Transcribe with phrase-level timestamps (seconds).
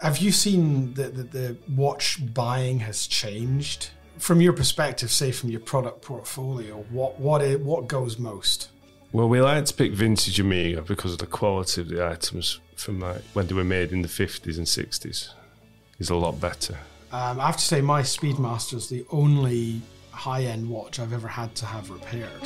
[0.00, 3.90] Have you seen that the, the watch buying has changed?
[4.18, 8.68] From your perspective, say from your product portfolio, what what what goes most?
[9.12, 13.00] Well, we like to pick vintage Omega because of the quality of the items from
[13.00, 15.30] like when they were made in the 50s and 60s
[15.98, 16.76] is a lot better.
[17.12, 21.54] Um, I have to say, my Speedmaster is the only high-end watch I've ever had
[21.56, 22.42] to have repaired.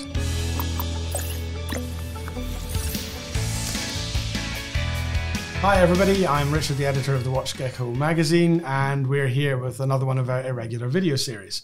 [5.61, 6.27] Hi, everybody.
[6.27, 10.17] I'm Richard, the editor of the Watch Gecko magazine, and we're here with another one
[10.17, 11.61] of our irregular video series.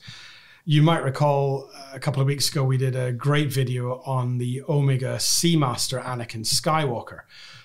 [0.67, 4.37] You might recall uh, a couple of weeks ago we did a great video on
[4.37, 7.21] the Omega Seamaster Anakin Skywalker.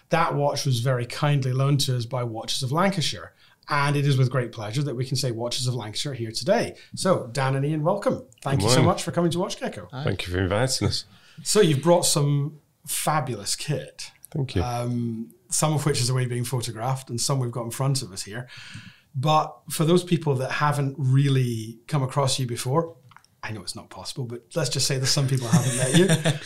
[0.07, 3.33] That watch was very kindly loaned to us by Watches of Lancashire,
[3.67, 6.77] and it is with great pleasure that we can say Watches of Lancashire here today.
[6.95, 8.23] So, Dan and Ian, welcome.
[8.41, 9.89] Thank Good you so much for coming to Watch Gecko.
[9.91, 11.03] Thank you for inviting us.
[11.43, 14.63] So, you've brought some fabulous kit Thank you.
[14.63, 18.11] um, some of which is away being photographed, and some we've got in front of
[18.11, 18.47] us here.
[19.13, 22.95] But for those people that haven't really come across you before,
[23.43, 26.39] I know it's not possible, but let's just say that some people haven't met you.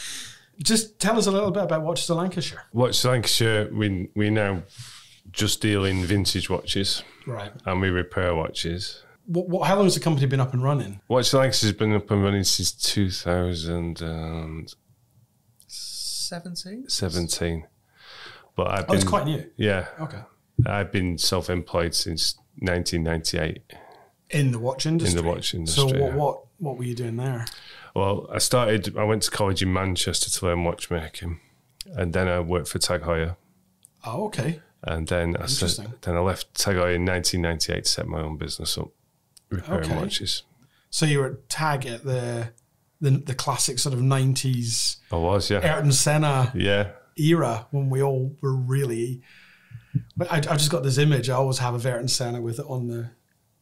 [0.63, 2.63] Just tell us a little bit about Watches of Lancashire.
[2.71, 4.63] Watch Lancashire, we, we now
[5.31, 7.51] just deal in vintage watches Right.
[7.65, 9.03] and we repair watches.
[9.25, 11.01] What, what, how long has the company been up and running?
[11.09, 14.07] Watch Lancashire's been up and running since 2017.
[14.07, 14.65] Um,
[15.67, 17.67] 17?
[18.55, 19.49] But I've Oh, been, it's quite new.
[19.57, 20.19] yeah, Okay.
[20.65, 23.61] I've been self employed since 1998.
[24.31, 25.17] In the watch industry.
[25.19, 26.15] In the watch So industry, what, yeah.
[26.15, 27.45] what what were you doing there?
[27.95, 31.39] Well, I started, I went to college in Manchester to learn watchmaking.
[31.95, 33.35] And then I worked for Tag Heuer.
[34.05, 34.61] Oh, okay.
[34.83, 38.37] And then I said, then I left Tag Heuer in 1998 to set my own
[38.37, 38.89] business up,
[39.49, 39.95] repairing Okay.
[39.97, 40.43] watches.
[40.89, 42.49] So you were at tag at the
[43.01, 45.59] the, the classic sort of nineties I was, yeah.
[45.59, 46.91] Ayrton Senna Yeah.
[47.17, 49.21] Era when we all were really.
[50.17, 51.29] But I, I just got this image.
[51.29, 53.11] I always have a Ayrton Senna with it on the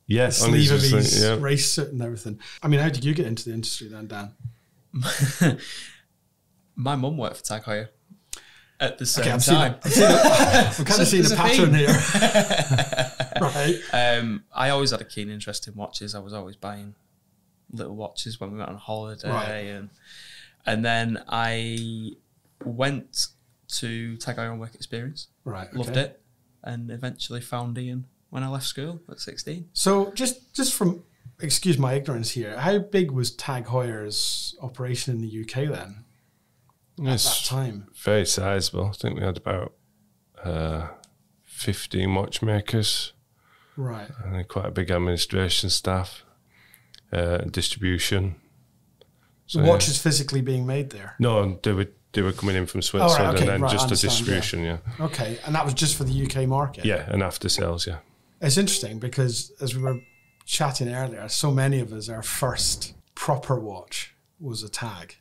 [0.08, 0.30] Yeah.
[0.30, 1.38] sleeve of his yeah.
[1.40, 2.40] race suit and everything.
[2.64, 4.32] I mean, how did you get into the industry then, Dan?
[6.76, 7.90] My mum worked for Tag Heuer
[8.80, 9.74] at the same Okay, I've time.
[9.74, 9.86] it.
[9.86, 10.88] I've seen it.
[10.88, 11.76] Kind of seen a a pattern theme.
[11.76, 11.88] here.
[13.42, 13.80] right.
[14.20, 16.16] Um, I always had a keen interest in watches.
[16.16, 16.96] I was always buying
[17.72, 19.48] little watches when we went on holiday, Right.
[19.68, 19.90] and
[20.66, 22.12] and then I
[22.64, 23.28] went
[23.74, 25.28] to Tag Heuer on work experience.
[25.46, 25.74] Right.
[25.74, 26.22] Loved it,
[26.64, 29.70] and eventually found Ian when I left school at sixteen.
[29.74, 31.04] So just just from
[31.42, 36.06] excuse my ignorance here, how big was Tag Heuer's operation in the UK then
[37.08, 37.88] at that time?
[38.04, 38.86] very sizable.
[38.88, 39.74] I think we had about
[40.44, 40.88] uh,
[41.44, 43.14] 15 watchmakers
[43.76, 44.10] Right.
[44.24, 46.24] and quite a big administration staff,
[47.12, 48.36] uh, distribution.
[49.48, 49.78] So, The yeah.
[49.80, 51.16] physically being made there.
[51.20, 53.88] No, they were, they were coming in from Switzerland okay, and then right, just a
[53.88, 54.36] understand, yeah.
[54.36, 55.06] distribution, yeah.
[55.06, 56.86] Okay, and that was just for the UK market.
[56.86, 57.06] yeah.
[57.10, 57.98] and after sales, yeah.
[58.42, 60.00] It's interesting because as we were
[60.46, 65.16] chatting earlier, so many of us, our first proper watch was a tag.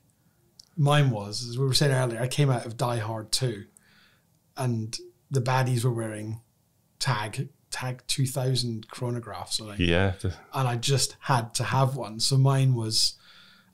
[0.76, 3.64] Mine was, as we were saying earlier, I came out of Die Hard 2
[4.56, 4.98] and
[5.30, 6.40] the baddies were wearing
[6.98, 9.88] tag tag 2000 chronographs I think.
[9.88, 10.12] Yeah,
[10.52, 12.20] and I just had to have one.
[12.20, 13.14] So mine was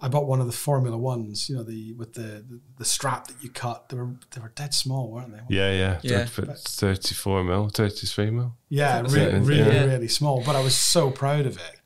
[0.00, 3.26] I bought one of the Formula Ones, you know, the with the, the, the strap
[3.26, 3.88] that you cut.
[3.88, 5.54] They were they were dead small, weren't they?
[5.54, 6.00] yeah, yeah.
[6.02, 6.24] Yeah.
[6.24, 8.56] Thir- 34 mil, 33 mil.
[8.68, 9.84] Yeah, really, really, yeah.
[9.84, 10.42] really small.
[10.44, 11.80] But I was so proud of it.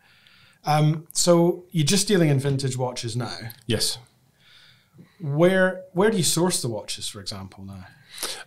[0.64, 3.36] Um, so you're just dealing in vintage watches now.
[3.66, 3.98] Yes.
[5.20, 7.86] Where where do you source the watches, for example, now?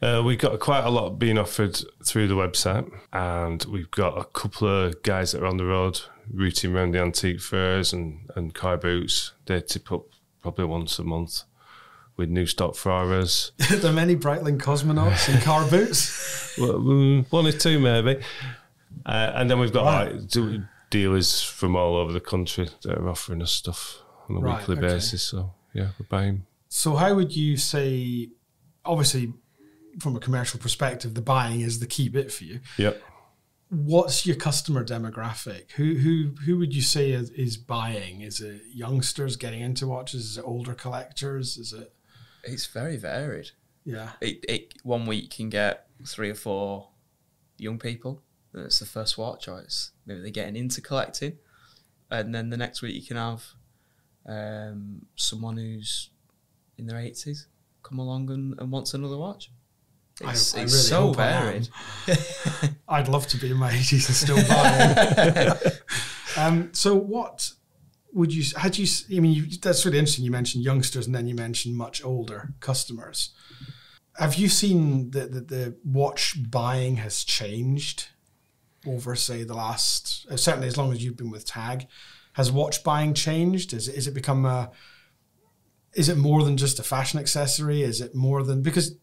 [0.01, 4.25] Uh, we've got quite a lot being offered through the website, and we've got a
[4.25, 8.53] couple of guys that are on the road routing around the antique fairs and, and
[8.53, 9.33] car boots.
[9.45, 10.05] They tip up
[10.41, 11.43] probably once a month
[12.17, 12.75] with new stock.
[12.85, 13.05] Are
[13.69, 16.55] there many Breitling cosmonauts in car boots?
[16.57, 18.21] Well, mm, One or two, maybe.
[19.05, 20.35] Uh, and then we've got Right.
[20.35, 24.59] like dealers from all over the country that are offering us stuff on a Right,
[24.59, 24.95] weekly okay.
[24.95, 25.23] basis.
[25.23, 26.45] So, yeah, we're buying.
[26.69, 28.29] So how would you say?
[28.85, 29.33] Obviously,
[29.99, 32.59] from a commercial perspective, the buying is the key bit for you.
[32.77, 33.01] Yep.
[33.69, 35.71] What's your customer demographic?
[35.71, 38.21] Who who who would you say is, is buying?
[38.21, 40.25] Is it youngsters getting into watches?
[40.25, 41.57] Is it older collectors?
[41.57, 41.93] Is it
[42.43, 43.51] It's very varied.
[43.83, 44.11] yeah?
[44.21, 46.89] It, it one week you can get three or four
[47.57, 48.21] young people.
[48.53, 51.37] and It's the first watch, or it's maybe they're getting into collecting,
[52.11, 53.43] and then the next week you can have
[54.27, 56.09] um, someone who's
[56.77, 57.47] in their eighties
[57.81, 59.51] come along and, and wants another watch.
[60.23, 61.69] I- It's, I it's really so I varied.
[62.87, 65.51] I'd love to be in my eighties and still buying.
[66.37, 67.51] um, so what
[68.13, 68.43] would you?
[68.55, 68.87] Had you?
[69.15, 70.23] I mean, you, that's really interesting.
[70.23, 73.31] You mentioned youngsters, and then you mentioned much older customers.
[74.17, 78.07] Have you seen that the, the watch buying has changed
[78.87, 81.87] over, say, the last uh, certainly as long as you've been with Tag?
[82.33, 83.73] Has watch buying changed?
[83.73, 84.71] Is is it become a
[85.93, 87.81] is it more than just a fashion accessory?
[87.81, 88.95] Is it more than because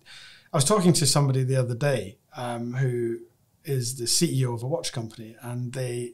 [0.53, 3.21] I was talking to somebody the other day um, who
[3.65, 6.13] is the CEO of a watch company, and they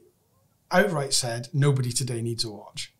[0.70, 2.92] outright said nobody today needs a watch.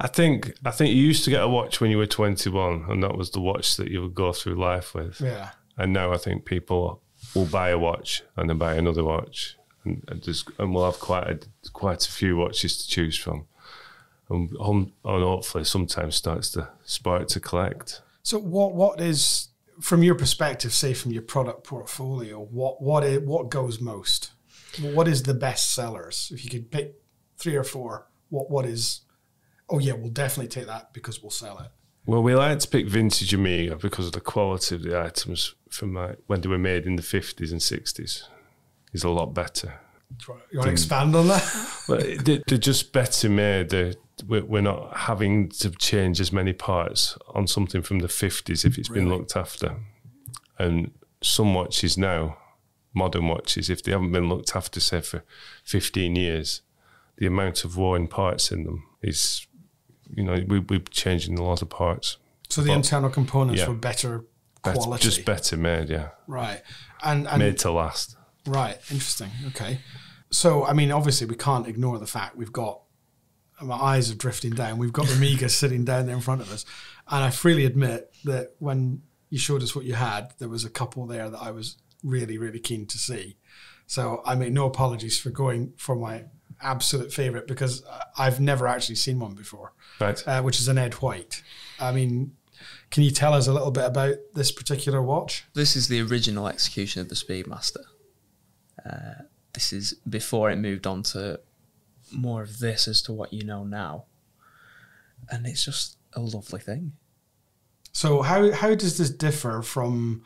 [0.00, 3.02] I think I think you used to get a watch when you were 21, and
[3.02, 5.20] that was the watch that you would go through life with.
[5.20, 7.02] Yeah, And now I think people
[7.34, 11.00] will buy a watch and then buy another watch, and, and just and we'll have
[11.00, 13.46] quite a quite a few watches to choose from,
[14.30, 18.00] and, and hopefully sometimes starts to spark to collect.
[18.22, 19.48] So what what is
[19.80, 24.32] from your perspective, say from your product portfolio, what what is, what goes most?
[24.80, 26.30] What is the best sellers?
[26.34, 26.94] If you could pick
[27.38, 29.00] three or four, what what is?
[29.68, 31.68] Oh yeah, we'll definitely take that because we'll sell it.
[32.06, 35.94] Well, we like to pick vintage Omega because of the quality of the items from
[35.94, 38.24] like when they were made in the 50s and 60s
[38.92, 39.80] is a lot better.
[40.52, 41.82] You want to expand on that?
[41.88, 43.70] But they- they're just better made.
[43.70, 43.94] They're,
[44.26, 48.78] we're we're not having to change as many parts on something from the 50s if
[48.78, 49.76] it's been looked after.
[50.58, 52.36] And some watches now,
[52.94, 55.24] modern watches, if they haven't been looked after, say, for
[55.64, 56.62] 15 years,
[57.16, 59.46] the amount of worn parts in them is,
[60.14, 62.18] you know, we, we're changing a lot of parts.
[62.48, 63.68] So the Well, internal components yeah.
[63.68, 64.24] were better
[64.62, 66.10] Better, quality, just better made, yeah.
[66.26, 66.62] right?
[67.02, 68.16] And and Made to last.
[68.46, 69.30] Right, interesting.
[69.48, 69.80] Okay.
[70.30, 72.80] So, I mean, obviously, we can't ignore the fact we've got
[73.62, 74.78] my eyes are drifting down.
[74.78, 76.64] We've got the Omega sitting down there in front of us.
[77.08, 80.70] And I freely admit that when you showed us what you had, there was a
[80.70, 83.36] couple there that I was really, really keen to see.
[83.86, 86.24] So I make no apologies for going for my
[86.62, 87.82] absolute favorite because
[88.16, 90.22] I've never actually seen one before, Right.
[90.26, 91.42] uh, which is an Ed White.
[91.78, 92.32] I mean,
[92.90, 95.44] can you tell us a little bit about this particular watch?
[95.54, 97.84] This is the original execution of the Speedmaster.
[98.88, 101.40] Uh, this is before it moved on to
[102.14, 104.06] more of this as to what you know now.
[105.30, 106.92] And it's just a lovely thing.
[107.92, 110.24] So how how does this differ from,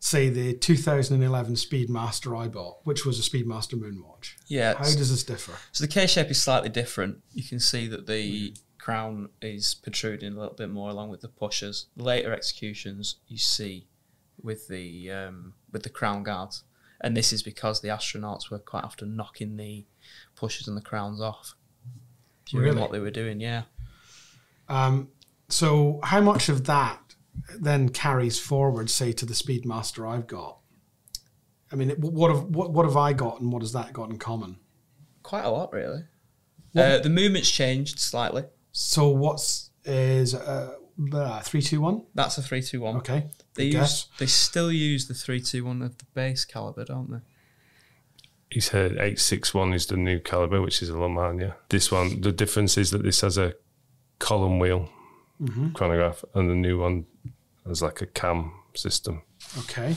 [0.00, 4.34] say, the 2011 Speedmaster I bought, which was a Speedmaster Moonwatch?
[4.48, 4.74] Yeah.
[4.74, 5.52] How does this differ?
[5.72, 7.18] So the K shape is slightly different.
[7.32, 11.28] You can see that the crown is protruding a little bit more along with the
[11.28, 11.86] pushers.
[11.96, 13.86] Later executions you see
[14.42, 16.64] with the um, with the crown guards,
[17.00, 19.86] and this is because the astronauts were quite often knocking the
[20.36, 21.54] pushers and the crowns off
[22.46, 22.80] during Really?
[22.80, 23.40] what they were doing.
[23.40, 23.62] Yeah.
[24.68, 25.08] Um,
[25.48, 27.00] so how much of that
[27.58, 30.58] then carries forward, say, to the Speedmaster I've got?
[31.72, 34.18] I mean, what have what, what have I got, and what has that got in
[34.18, 34.58] common?
[35.22, 36.04] Quite a lot, really.
[36.76, 38.44] Uh, the movement's changed slightly.
[38.72, 40.74] So what's is uh,
[41.44, 42.02] three two one?
[42.14, 42.96] That's a three two one.
[42.98, 44.06] Okay, They use guess.
[44.18, 47.18] they still use the three two one of the base caliber, don't they?
[48.50, 51.54] He said 861 is the new caliber, which is a Lemania.
[51.70, 53.54] This one, the difference is that this has a
[54.18, 54.88] column wheel
[55.42, 55.72] Mm-hmm.
[55.72, 57.06] chronograph, and the new one
[57.66, 59.22] has like a cam system.
[59.58, 59.96] Okay.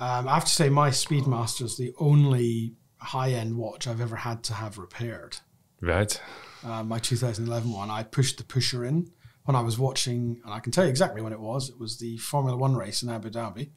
[0.00, 4.16] Um, I have to say, my Speedmaster is the only high end watch I've ever
[4.16, 5.36] had to have repaired.
[5.82, 6.18] Right?
[6.64, 9.10] Uh, my 2011 one, I pushed the pusher in
[9.44, 11.68] when I was watching, and I can tell you exactly when it was.
[11.68, 13.70] It was the Formula One race in Abu Dhabi.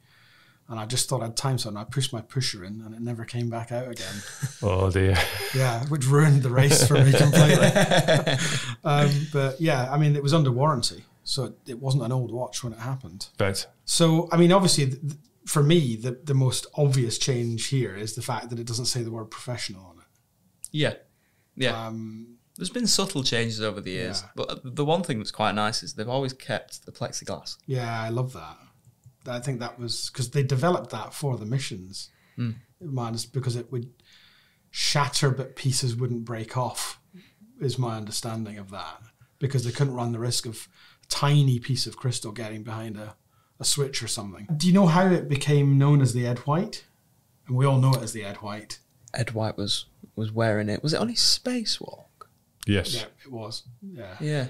[0.70, 1.80] And I just thought I'd time something.
[1.80, 4.14] I pushed my pusher in, and it never came back out again.
[4.62, 5.16] Oh dear.
[5.54, 7.68] Yeah, which ruined the race for me completely.
[8.84, 12.32] um, but yeah, I mean, it was under warranty, so it, it wasn't an old
[12.32, 13.28] watch when it happened.
[13.38, 13.64] Right.
[13.84, 15.14] So, I mean, obviously, th- th-
[15.46, 19.02] for me, the, the most obvious change here is the fact that it doesn't say
[19.02, 20.06] the word professional on it.
[20.72, 20.94] Yeah.
[21.56, 21.86] Yeah.
[21.86, 24.28] Um, There's been subtle changes over the years, Yeah.
[24.36, 27.56] but the one thing that's quite nice is they've always kept the plexiglass.
[27.66, 28.58] yeah, I love that.
[29.26, 32.10] I think that was because they developed that for the missions.
[32.36, 32.56] Mm.
[32.80, 33.90] Minus because it would
[34.70, 37.00] shatter, but pieces wouldn't break off,
[37.60, 39.02] is my understanding of that.
[39.38, 40.68] Because they couldn't run the risk of
[41.04, 43.16] a tiny piece of crystal getting behind a,
[43.60, 44.48] a switch or something.
[44.56, 46.84] Do you know how it became known as the Ed White?
[47.46, 48.78] And we all know it as the Ed White.
[49.14, 49.86] Ed White was
[50.16, 50.82] was wearing it.
[50.82, 52.06] Was it on his spacewalk?
[52.68, 52.94] Yes.
[52.94, 53.62] Yeah, it was.
[53.82, 54.16] Yeah.
[54.20, 54.46] Yeah.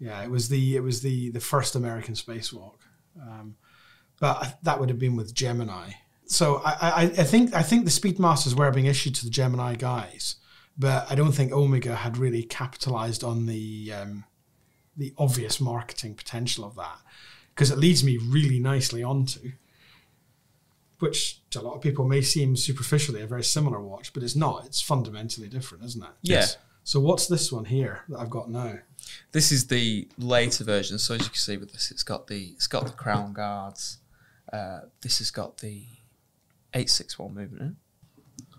[0.00, 2.78] Yeah, it was the it was the the first American spacewalk,
[3.22, 3.56] um,
[4.20, 5.92] but I- that would have been with Gemini.
[6.26, 9.76] So I, I I think I think the Speedmasters were being issued to the Gemini
[9.76, 10.36] guys,
[10.76, 14.24] but I don't think Omega had really capitalized on the um,
[14.96, 16.98] the obvious marketing potential of that,
[17.54, 19.52] because it leads me really nicely onto,
[20.98, 24.36] which to a lot of people may seem superficially a very similar watch, but it's
[24.36, 24.64] not.
[24.66, 26.10] It's fundamentally different, isn't it?
[26.22, 26.36] Yeah.
[26.40, 26.56] Yes.
[26.84, 28.78] So what's this one here that I've got now?
[29.32, 30.98] This is the later version.
[30.98, 33.98] So as you can see with this, it's got the it's got the crown guards.
[34.52, 35.84] Uh, this has got the
[36.74, 37.62] eight six one movement.
[37.62, 37.76] In.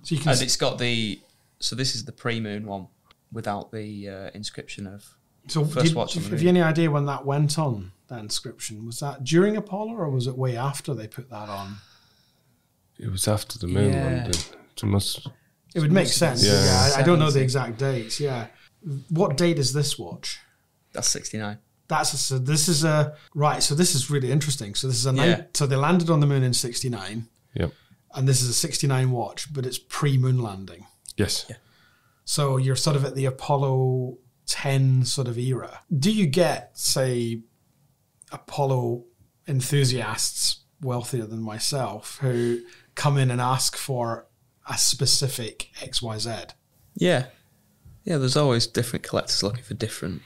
[0.01, 0.34] So you can.
[0.34, 1.20] and it's got the.
[1.60, 2.88] So this is the pre-moon one
[3.32, 5.05] without the uh, inscription of.
[5.48, 7.91] so first did, watch on the have you any idea when that went on?
[8.08, 11.77] That inscription was that during Apollo or was it way after they put that on?
[13.00, 14.03] It was after the moon Yeah.
[14.05, 14.41] landing.
[14.77, 15.27] It must
[15.75, 16.41] It would make sense.
[16.41, 18.20] been Yeah, I, I don't know the exact dates.
[18.20, 18.48] Yeah,
[19.10, 20.39] what date is this watch?
[20.94, 21.60] That's sixty nine.
[21.88, 22.39] That's a, so.
[22.39, 23.62] This is a right.
[23.62, 24.74] So this is really interesting.
[24.74, 25.41] So this is a nine, Yeah.
[25.53, 27.72] so they landed on the moon in '69, Yep.
[28.15, 30.88] and this is a '69 watch, but it's pre-moon landing.
[31.17, 31.46] Yes.
[31.50, 31.58] Yeah.
[32.24, 34.17] So you're sort of at the Apollo
[34.48, 35.82] 10 sort of era.
[35.96, 37.41] Do you get, say,
[38.32, 39.03] Apollo
[39.48, 42.62] enthusiasts wealthier than myself who
[42.96, 44.27] come in and ask for
[44.69, 46.51] a specific XYZ?
[46.95, 47.27] Yeah,
[48.03, 48.17] yeah.
[48.17, 50.22] There's always different collectors looking for different,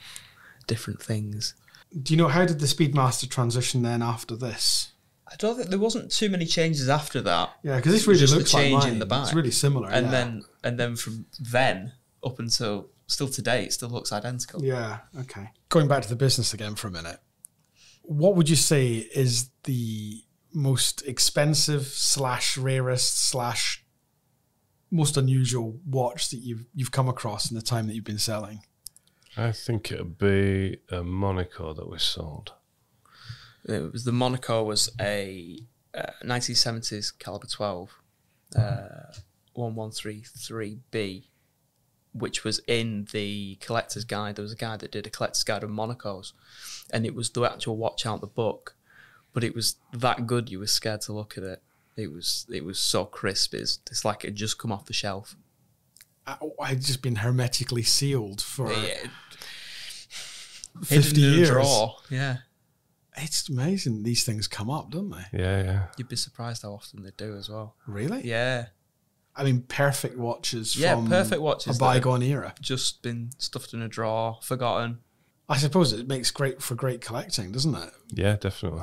[0.66, 1.54] different things.
[2.02, 4.92] Do you know how did the Speedmaster transition then after this?
[5.26, 8.52] I don't think there wasn't too many changes after that, Yeah, because this really looks
[8.52, 8.88] like mine.
[8.92, 9.22] in the back.
[9.24, 9.88] It's really similar.
[9.88, 10.10] and yeah.
[10.12, 11.92] then and then from then
[12.24, 14.64] up until still today, it still looks identical.
[14.64, 15.50] Yeah, okay.
[15.68, 17.18] Going back to the business again for a minute.
[18.02, 23.84] What would you say is the most expensive slash rarest slash
[24.90, 28.62] most unusual watch that you've you've come across in the time that you've been selling?
[29.36, 32.52] I think it'd be a Monaco that was sold.
[33.64, 35.58] It was the Monaco was a
[35.94, 37.90] uh, 1970s caliber 12,
[38.56, 39.12] uh,
[39.56, 41.24] 1133B,
[42.12, 44.36] which was in the collector's guide.
[44.36, 46.32] There was a guy that did a collector's guide of Monacos,
[46.92, 48.74] and it was the actual watch out the book,
[49.32, 51.62] but it was that good you were scared to look at it.
[52.00, 53.54] It was it was so crisp.
[53.54, 55.36] It's, it's like it just come off the shelf.
[56.26, 59.06] I, I'd just been hermetically sealed for Yeah,
[60.82, 61.48] fifty hidden in a years.
[61.50, 61.96] drawer.
[62.10, 62.36] Yeah,
[63.16, 65.38] It's amazing these things come up, don't they?
[65.38, 65.82] Yeah, yeah.
[65.96, 67.76] you'd be surprised how often they do as well.
[67.86, 68.22] Really?
[68.26, 68.66] Yeah,
[69.34, 72.54] I mean, perfect watches Yeah, from perfect watches a bygone era.
[72.60, 74.98] just been stuffed in a drawer, forgotten.
[75.48, 77.90] I suppose it makes great for great collecting, doesn't it?
[78.12, 78.82] Yeah, definitely.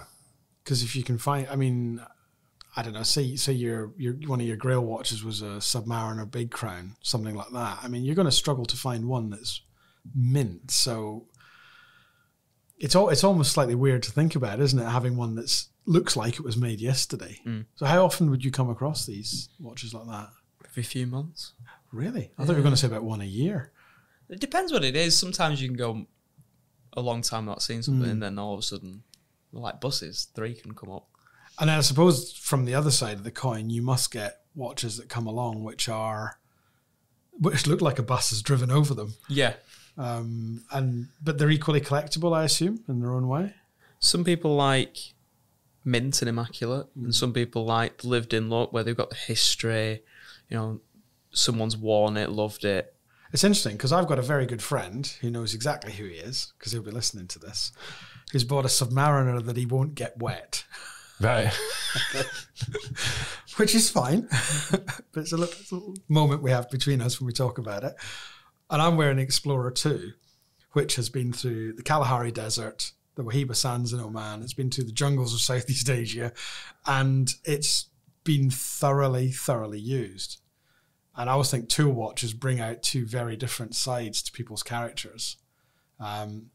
[0.63, 2.01] because if you can find, I mean,
[2.77, 6.29] I don't know, say say your your one of your Grail watches was a Submariner
[6.29, 7.79] Big Crown, something like that.
[7.81, 9.61] I mean, you're going to struggle to find one that's
[10.15, 10.69] mint.
[10.69, 11.25] So
[12.77, 14.85] it's all it's almost slightly weird to think about, isn't it?
[14.85, 17.39] Having one that looks like it was made yesterday.
[17.47, 17.65] Mm.
[17.75, 20.29] So how often would you come across these watches like that?
[20.69, 21.53] Every few months.
[21.91, 22.31] Really?
[22.37, 23.71] I thought you were going to say about one a year.
[24.29, 25.17] It depends what it is.
[25.17, 26.05] Sometimes you can go
[26.93, 29.03] a long time not seeing something, and then all of a sudden,
[29.51, 31.07] like buses, three can come up.
[31.59, 35.07] And I suppose from the other side of the coin, you must get watches that
[35.09, 36.39] come along which are
[37.39, 39.13] which look like a bus has driven over them.
[39.29, 39.53] Yeah.
[39.97, 43.53] Um, and but they're equally collectible, I assume, in their own way.
[43.99, 44.97] Some people like
[45.83, 49.15] mint and immaculate, and some people like the lived in look where they've got the
[49.15, 50.03] history.
[50.49, 50.81] You know,
[51.31, 52.93] someone's worn it, loved it.
[53.33, 56.53] It's interesting because I've got a very good friend who knows exactly who he is
[56.57, 57.71] because he'll be listening to this.
[58.31, 60.63] Who's bought a Submariner that he won't get wet,
[61.19, 61.51] Right.
[63.57, 64.27] which is fine.
[64.71, 67.95] but it's a, little, moment we have between us when we talk about it.
[68.69, 70.11] And I'm wearing Explorer 2,
[70.73, 74.43] which has been through the Kalahari Desert, the Wahiba Sands in Oman.
[74.43, 76.33] It's been through the jungles of Southeast Asia,
[76.85, 77.87] and it's
[78.23, 80.39] been thoroughly, thoroughly used.
[81.15, 85.37] And I always think tool watches bring out two very different sides to people's characters.
[85.99, 86.51] Um,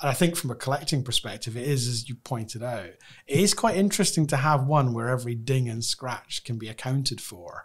[0.00, 3.54] and I think from a collecting perspective, it is, as you pointed out, it is
[3.54, 7.64] quite interesting to have one where every ding and scratch can be accounted for.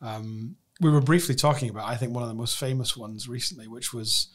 [0.00, 3.66] Um, we were briefly talking about, I think, one of the most famous ones recently,
[3.68, 4.28] which was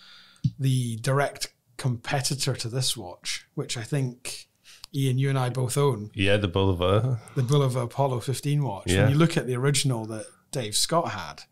[0.59, 4.47] the direct competitor to this watch, which I think
[4.93, 7.19] Ian, you and I both own, Yeah, the Bulova.
[7.35, 8.83] the Bulova Apollo 15 watch.
[8.87, 9.03] Yeah.
[9.03, 11.43] When you look at the original that Dave Scott had,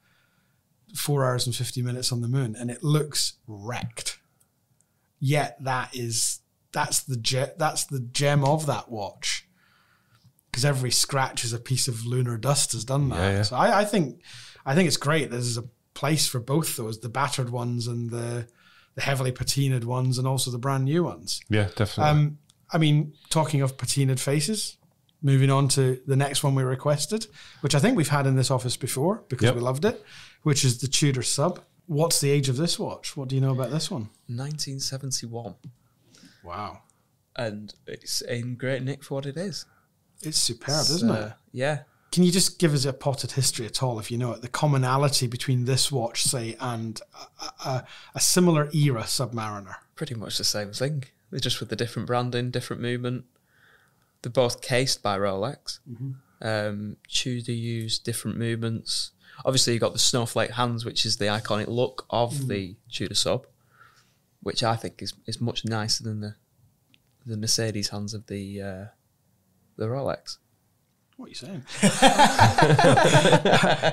[0.95, 4.19] four hours and 50 minutes on the moon, and it looks wrecked.
[5.19, 6.39] Yet that is
[6.71, 9.47] that's the ge- that's the gem of that watch
[10.51, 13.15] because every scratch is a piece of lunar dust has done that.
[13.17, 13.41] Yeah, yeah.
[13.43, 14.21] So I, I think
[14.65, 15.31] I think it's great.
[15.31, 18.47] There's a place for both those, the battered ones and the
[18.95, 21.39] the heavily patinaed ones, and also the brand new ones.
[21.49, 22.03] Yeah, definitely.
[22.03, 22.37] Um,
[22.71, 24.77] I mean, talking of patinaed faces,
[25.21, 27.27] moving on to the next one we requested,
[27.61, 29.55] which I think we've had in this office before because Yep.
[29.55, 30.03] we loved it,
[30.43, 31.61] which is the Tudor sub.
[31.87, 33.17] What's the age of this watch?
[33.17, 34.09] What do you know about this one?
[34.27, 35.55] 1971,
[36.43, 36.81] Wow.
[37.35, 39.65] and it's in great nick for what it is.
[40.21, 41.33] It's superb, isn't it?
[41.51, 41.79] Yeah.
[42.11, 44.41] Can you just give us a potted history at all, if you know it?
[44.41, 46.99] The commonality between this watch, say, and
[47.41, 49.75] a, a, a similar era Submariner.
[49.95, 51.03] pretty much the same thing.
[51.29, 53.25] They're just with the different branding, different movement.
[54.21, 55.79] They're both cased by Rolex.
[56.41, 59.11] Um, Tudor used different movements.
[59.45, 63.45] Obviously, you've got the snowflake hands, which is the iconic look of the Tudor sub,
[64.41, 66.35] which I think is, is much nicer than the
[67.25, 68.85] the Mercedes hands of the uh,
[69.75, 70.37] the Rolex.
[71.17, 71.63] What are you saying?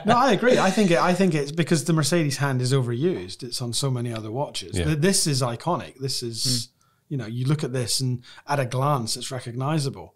[0.07, 0.59] no, I agree.
[0.59, 3.43] I think it, I think it's because the Mercedes hand is overused.
[3.43, 4.79] It's on so many other watches.
[4.79, 4.95] Yeah.
[4.95, 5.99] This is iconic.
[5.99, 6.69] This is
[7.09, 10.15] you know you look at this and at a glance it's recognizable.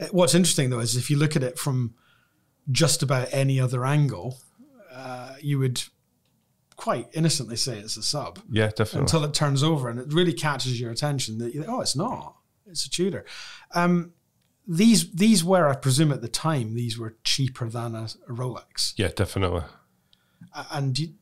[0.00, 1.94] Uh, What's interesting though is if you look at it from
[2.70, 4.38] just about any other angle,
[4.94, 5.82] uh, you would
[6.76, 9.00] quite innocently say it's a sub Yeah, definitely.
[9.00, 11.94] until it turns over and it really catches your attention that you think, oh, it's
[11.96, 12.36] not.
[12.66, 13.24] It's a Tudor.
[13.74, 14.12] Um,
[14.66, 18.94] these these were, I presume, at the time, these were cheaper than a, a Rolex.
[18.96, 19.62] yeah, definitely.
[20.72, 21.14] And do you,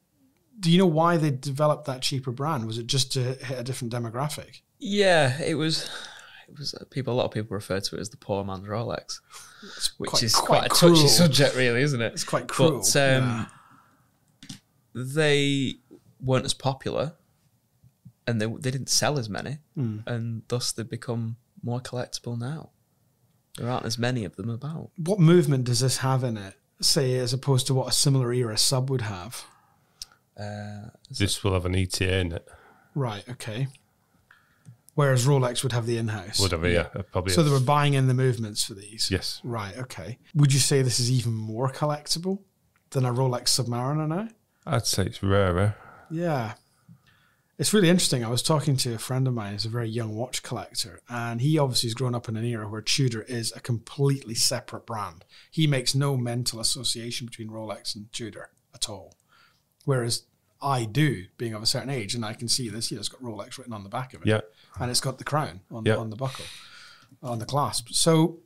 [0.61, 2.67] do you know why they developed that cheaper brand?
[2.67, 4.61] Was it just to hit a different demographic?
[4.79, 5.89] Yeah, it was.
[6.49, 7.15] It was uh, people.
[7.15, 9.19] A lot of people refer to it as the poor man's Rolex,
[9.99, 10.95] which quite- is quite quite, a cruel.
[10.95, 12.13] touchy subject, really, isn't it?
[12.13, 12.79] It's quite cruel.
[12.81, 13.47] But um, yeah.
[14.95, 15.77] They
[16.21, 17.15] weren't as popular,
[18.27, 19.99] and they they didn't sell as many, Hmm.
[20.07, 22.71] and thus they've become more collectible now.
[23.59, 24.91] There aren't as many of them about.
[24.97, 26.55] What movement does this have in it?
[26.81, 29.45] Say, as opposed to what a similar era sub would have.
[30.39, 32.49] Uh, This will have an ETA in it.
[32.95, 33.29] Right.
[33.29, 33.69] Okay.
[34.95, 36.39] Whereas Rolex would have the in-house.
[36.41, 36.89] Whatever, yeah.
[36.95, 37.33] uh, Probably.
[37.33, 39.11] So a- they were buying in the movements for these.
[39.11, 39.41] Yes.
[39.45, 39.77] Right.
[39.77, 40.19] Okay.
[40.35, 42.41] Would you say this is even more collectible
[42.91, 44.29] than a Rolex Submariner now?
[44.67, 45.75] I'd say it's rarer.
[46.11, 46.55] Yeah.
[47.59, 48.25] It's really interesting.
[48.25, 51.41] I was talking to a friend of mine who's a very young watch collector, and
[51.41, 55.25] he obviously has grown up in an era where Tudor is a completely separate brand.
[55.51, 59.15] He makes no mental association between Rolex and Tudor at all.
[59.85, 60.25] Whereas
[60.61, 63.09] I do, being of a certain age, and I can see this, you know, it's
[63.09, 64.29] got Rolex written on the back of it.
[64.29, 64.41] Yeah.
[64.81, 65.97] And it's got the crown on, Yeah.
[65.97, 66.47] on the buckle,
[67.23, 67.89] on the clasp.
[67.91, 68.39] So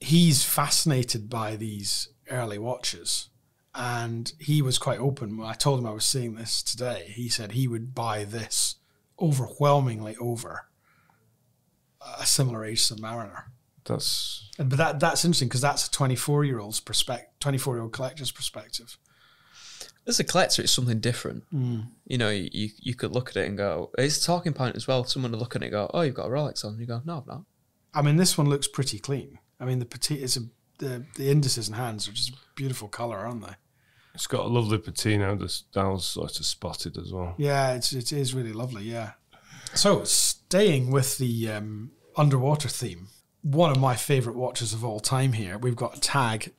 [0.00, 3.28] he's fascinated by these early watches.
[3.74, 5.38] And he was quite open.
[5.38, 8.76] When I told him I was seeing this today, he said he would buy this
[9.18, 10.66] overwhelmingly over
[12.18, 13.44] a similar age Submariner.
[13.84, 17.92] That's but that that's interesting because that's a 24 year old's perspective, 24 year old
[17.92, 18.96] collector's perspective.
[20.06, 21.44] as a collector, it's something different.
[21.50, 21.80] Hmm.
[22.06, 24.86] You know, you you could look at it and go, it's a talking point as
[24.86, 25.04] well.
[25.04, 26.78] Someone would look at it and go, oh, you've got a Rolex on.
[26.78, 27.42] You go, no, I've not.
[27.94, 29.38] I mean, this one looks pretty clean.
[29.58, 30.40] I mean, the petite is a
[30.78, 33.54] the the indices and hands are just beautiful color, aren't they?
[34.14, 35.34] It's got a lovely patina.
[35.36, 37.34] The dial's sort of spotted as well.
[37.38, 38.84] Yeah, it's it is really lovely.
[38.84, 39.12] Yeah.
[39.74, 43.08] So staying with the um, underwater theme,
[43.42, 45.32] one of my favorite watches of all time.
[45.32, 46.52] Here we've got a tag.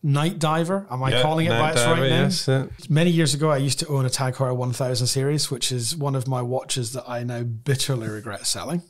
[0.00, 0.86] Night Diver.
[0.92, 2.10] Am I Yeah, calling it by its right name?
[2.10, 2.66] yes, yeah.
[2.88, 6.14] Many years ago, I used to own a Tag Heuer 1000 series, which is one
[6.14, 8.82] of my watches that I now bitterly regret selling,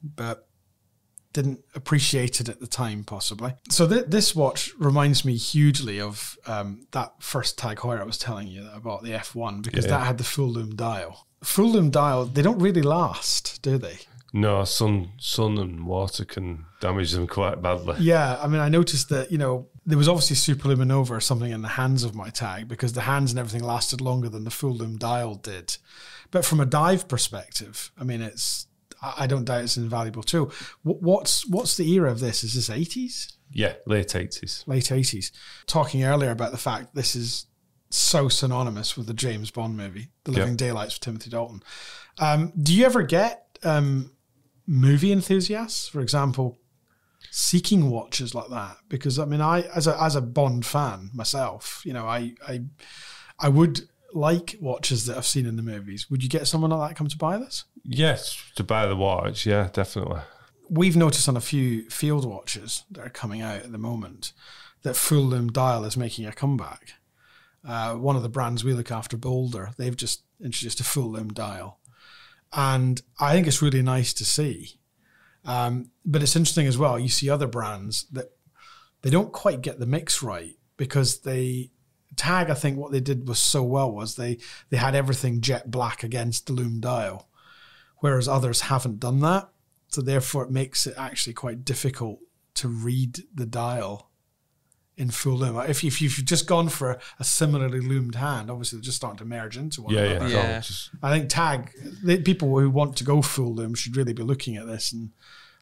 [0.00, 0.43] but
[1.34, 3.52] didn't appreciate it at the time, possibly.
[3.68, 8.16] So th- this watch reminds me hugely of um, that first Tag Heuer I was
[8.16, 9.90] telling you that I bought the F1 because Yeah.
[9.98, 11.26] that had the full lume dial.
[11.42, 13.98] Full lume dial, they don't really last, do they?
[14.32, 17.96] No, sun, sun and water can damage them quite badly.
[18.00, 21.62] Yeah, I mean, I noticed that you know there was obviously superluminova or something in
[21.62, 24.74] the hands of my tag because the hands and everything lasted longer than the full
[24.74, 25.76] lume dial did.
[26.32, 28.66] But from a dive perspective, I mean, it's
[29.18, 30.52] I don't doubt it's an invaluable tool.
[30.82, 32.44] What's what's the era of this?
[32.44, 34.64] Is this eighties, Yeah, late eighties.
[34.66, 35.32] late eighties?
[35.66, 37.46] Talking earlier about the fact this is
[37.90, 40.32] so synonymous with the James Bond movie, The.
[40.32, 41.62] Living Daylights with Timothy Dalton.
[42.18, 44.10] Um, do you ever get um,
[44.66, 46.58] movie enthusiasts, for example,
[47.30, 48.76] seeking watches like that?
[48.88, 52.62] Because I mean, I as a as a Bond fan myself, you know, I I
[53.38, 53.82] I would
[54.14, 56.08] like watches that I've seen in the movies.
[56.10, 57.64] Would you get someone like that come to buy this?
[57.84, 59.44] Yes, to buy the watch.
[59.44, 60.20] Yeah, definitely.
[60.70, 64.32] We've noticed on a few field watches that are coming out at the moment
[64.82, 66.94] that full lume dial is making a comeback.
[67.66, 71.32] Uh, one of the brands we look after, Boldr, they've just introduced a full lume
[71.32, 71.80] dial,
[72.52, 74.78] and I think it's really nice to see.
[75.44, 76.98] Um, but it's interesting as well.
[76.98, 78.30] You see other brands that
[79.02, 81.70] they don't quite get the mix right because they
[82.16, 82.50] tag.
[82.50, 84.38] I think what they did was so well was they
[84.70, 87.28] they had everything jet black against the lume dial,
[87.98, 89.48] whereas others haven't done that.
[89.88, 92.18] So therefore, it makes it actually quite difficult
[92.54, 94.10] to read the dial
[94.96, 95.56] in full lume.
[95.68, 99.18] If, you, if you've just gone for a similarly lumed hand, obviously they're just starting
[99.18, 100.28] to merge into one Yeah, another.
[100.28, 100.48] yeah.
[100.50, 100.62] Yeah.
[101.02, 101.70] I think tag
[102.04, 105.10] the people who want to go full lume should really be looking at this and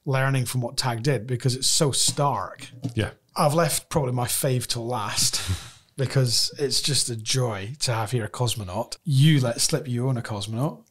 [0.05, 2.69] learning from what tag did because it's so stark.
[2.95, 3.11] yeah.
[3.35, 5.41] I've left probably my fave till last
[5.97, 8.97] because it's just a joy to have here a cosmonaut.
[9.05, 10.85] You let slip you own a cosmonaut.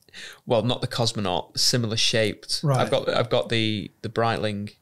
[0.46, 2.62] Well, not the cosmonaut, similar shaped.
[2.64, 2.80] Right.
[2.80, 4.76] I've got I've got the the Breitling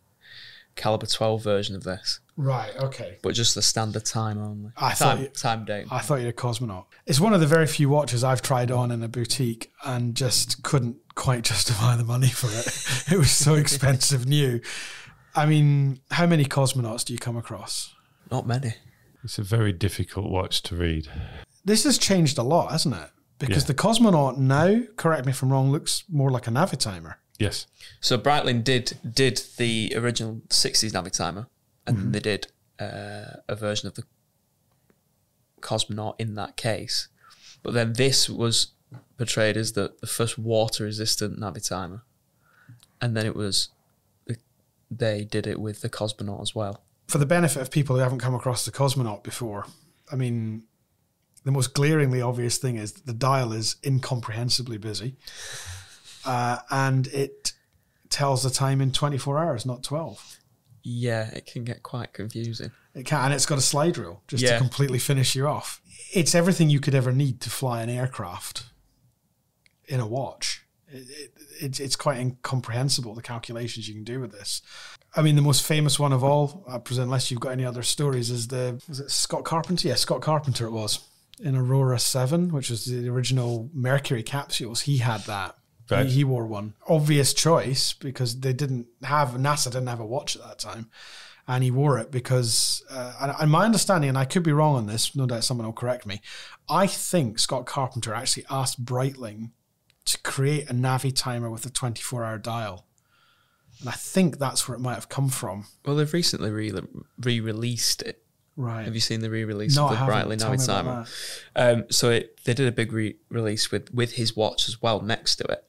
[0.75, 2.71] caliber 12 version of this, Right.
[2.77, 3.17] Okay.
[3.21, 4.71] but just the standard time only.
[4.77, 5.87] I thought time, you- time date.
[5.91, 6.85] I thought you're a cosmonaut.
[7.05, 10.63] It's one of the very few watches I've tried on in a boutique and just
[10.63, 13.11] couldn't quite justify the money for it.
[13.13, 14.61] it was so expensive new.
[15.35, 17.93] I mean, how many cosmonauts do you come across?
[18.31, 18.73] Not many.
[19.23, 21.07] It's a very difficult watch to read.
[21.65, 23.09] This has changed a lot, hasn't it?
[23.37, 23.67] Because Yeah.
[23.67, 27.15] the cosmonaut now, correct me if I'm wrong, looks more like a Navitimer.
[27.37, 27.67] Yes.
[28.01, 31.47] So Breitling did did the original 60s Navitimer,
[31.87, 32.47] and then they did
[32.79, 34.03] uh, a version of the
[35.61, 37.07] Cosmonaut in that case.
[37.63, 38.71] But then this was
[39.17, 42.01] portrayed as the, the first water resistant Navitimer.
[43.01, 43.69] And then it was,
[44.91, 46.83] they did it with the Cosmonaut as well.
[47.09, 49.65] For the benefit of people who haven't come across the cosmonaut before,
[50.11, 50.63] I mean,
[51.43, 55.15] the most glaringly obvious thing is that the dial is incomprehensibly busy.
[56.25, 57.53] Uh, and it
[58.09, 60.39] tells the time in 24 hours, not 12.
[60.83, 62.71] Yeah, it can get quite confusing.
[62.93, 65.81] It can, and it's got a slide rule just to completely finish you off.
[66.13, 68.65] It's everything you could ever need to fly an aircraft
[69.87, 70.65] in a watch.
[70.87, 74.61] It, it, it's it's quite incomprehensible the calculations you can do with this.
[75.15, 77.83] I mean, the most famous one of all, I presume, unless you've got any other
[77.83, 79.87] stories, is the was it Scott Carpenter?
[79.87, 80.99] Yeah, Scott Carpenter it was
[81.39, 84.81] in Aurora Seven, which was the original Mercury capsules.
[84.81, 85.55] He had that.
[85.89, 86.05] Right.
[86.05, 86.75] He, he wore one.
[86.87, 90.91] Obvious choice because they didn't have NASA didn't have a watch at that time
[91.49, 94.75] and he wore it because, uh, and, and my understanding, and I could be wrong
[94.75, 96.21] on this, no doubt someone will correct me.
[96.69, 99.49] I think Scott Carpenter actually asked Breitling
[100.05, 102.85] to create a Navitimer with a 24 hour dial.
[103.79, 105.65] And I think that's where it might have come from.
[105.85, 106.71] Well, they've recently re
[107.39, 108.23] released it.
[108.59, 108.83] Right.
[108.83, 110.05] Have you seen the re-release No, of the.
[110.05, 111.07] Brightly me about
[111.55, 115.37] Um, so it, they did a big re-release with with his watch as well next
[115.37, 115.63] to it.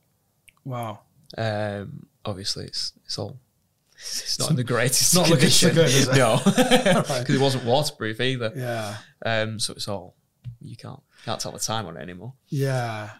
[0.64, 0.98] Wow.
[1.38, 3.38] Um, obviously, it's it's all
[3.94, 5.14] it's not in the greatest.
[5.14, 6.16] not looking so good, is it?
[6.16, 8.52] No, because it wasn't waterproof either.
[8.56, 8.96] Yeah.
[9.24, 10.16] Um, so it's all
[10.60, 12.34] you can't can't tell the time on it anymore.
[12.48, 13.10] Yeah.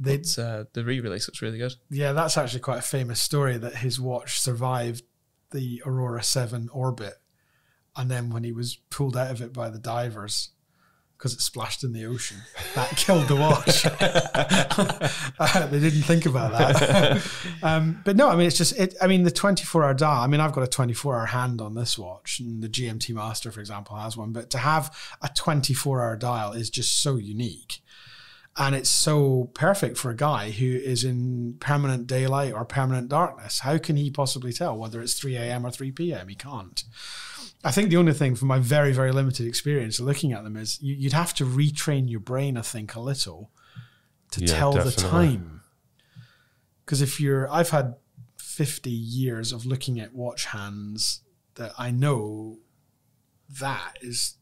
[0.00, 1.74] They, It's uh, the re-release looks really good.
[1.90, 5.02] yeah, that's actually quite a famous story that his watch survived
[5.50, 7.14] the Aurora 7 orbit.
[7.96, 10.50] And then when he was pulled out of it by the divers,
[11.16, 12.36] because it splashed in the ocean,
[12.76, 13.84] that killed the watch.
[15.70, 17.28] They didn't think about that.
[17.62, 20.26] um, but no, I mean, it's just, it, I mean, the 24 hour dial, I
[20.28, 23.60] mean, I've got a 24 hour hand on this watch, and the GMT Master, for
[23.60, 24.32] example, has one.
[24.32, 27.80] But to have a 24 hour dial is just so unique
[28.58, 33.60] and it's so perfect for a guy who is in permanent daylight or permanent darkness.
[33.60, 35.64] How can he possibly tell whether it's 3 a.m.
[35.64, 36.26] or 3 p.m.?
[36.26, 36.82] He can't.
[37.62, 40.80] I think the only thing from my very, very limited experience looking at them is
[40.82, 43.52] you, you'd have to retrain your brain, I think, a little
[44.32, 45.62] to Yeah, tell the time.
[46.84, 47.94] Because if you're, I've had
[48.38, 51.22] 50 years of looking at watch hands
[51.54, 52.58] that I know
[53.60, 54.34] that is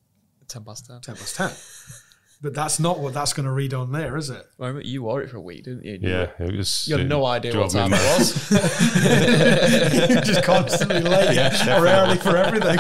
[0.49, 1.01] Ten past ten.
[1.01, 1.51] 10 past 10.
[2.43, 4.45] But that's not what that's going to read on there, is it?
[4.59, 5.99] Well, you wore it for a week, didn't you?
[6.01, 6.87] You Yeah, it was.
[6.87, 8.51] You had it no idea what me time it was.
[10.11, 12.79] You're just constantly late or early for everything.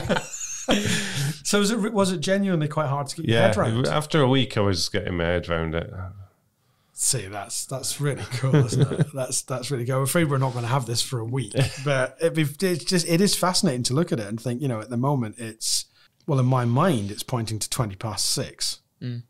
[1.44, 3.86] so was it was it genuinely quite hard to get your head around?
[3.86, 5.90] after a week, I was getting my head around it.
[6.98, 9.06] See, that's that's really cool, isn't it?
[9.14, 9.96] That's that's really cool.
[9.96, 11.52] I'm afraid we're not going to have this for a week,
[11.84, 14.62] but it, it's just it is fascinating to look at it and think.
[14.62, 15.84] You know, at the moment, it's
[16.26, 19.24] well in my mind, it's pointing to twenty past six, mm.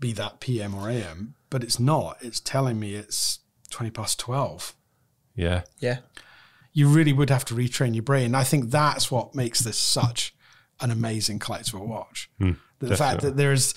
[0.00, 2.18] Be that PM or AM, but it's not.
[2.20, 4.74] It's telling me it's twenty past twelve.
[5.34, 5.98] Yeah, yeah.
[6.72, 8.34] you really would have to retrain your brain.
[8.34, 10.34] I think that's what makes this such
[10.80, 12.30] an amazing collectible watch.
[12.80, 13.74] the fact that there's,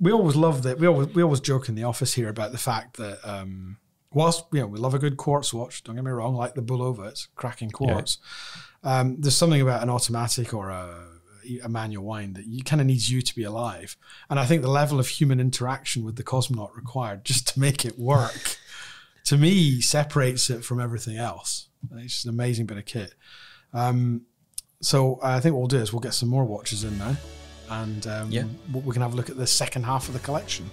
[0.00, 0.78] we always love that.
[0.78, 3.78] We always we always joke in the office here about the fact that um,
[4.12, 6.62] whilst you know we love a good quartz watch, don't get me wrong, like the
[6.62, 8.18] Bulova, it's cracking quartz.
[8.82, 11.13] Um, there's something about an automatic or a
[11.62, 13.96] a manual wind that you kind of needs you to be alive,
[14.30, 17.84] and I think the level of human interaction with the Cosmonaut required just to make
[17.84, 18.58] it work
[19.24, 21.68] to me separates it from everything else.
[21.96, 23.14] It's just an amazing bit of kit.
[23.72, 24.22] Um,
[24.80, 27.16] so I think what we'll do is we'll get some more watches in now,
[27.70, 28.44] and um, Yeah.
[28.72, 30.70] we can have a look at the second half of the collection.